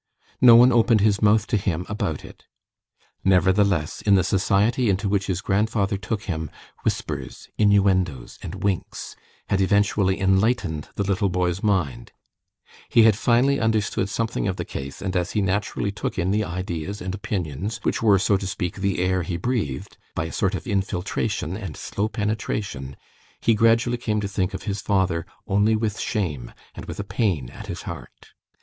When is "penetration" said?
22.09-22.97